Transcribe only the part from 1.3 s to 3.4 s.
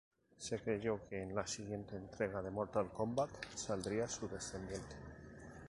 la siguiente entrega de Mortal Kombat